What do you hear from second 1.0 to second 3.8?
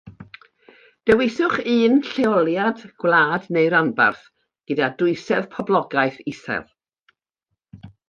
Dewiswch un lleoliad, gwlad neu